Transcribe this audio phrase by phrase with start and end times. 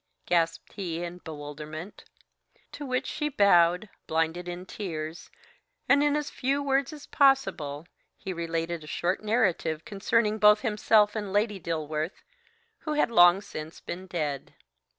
[0.25, 2.05] gasped he in bewilderment.
[2.71, 5.29] To which she bowed, blinded in tears,
[5.87, 7.85] and in as few words as possible,
[8.17, 12.23] he related a short narrative concerning both himself and Lady Dilworth,
[12.79, 14.55] who had long since been dead.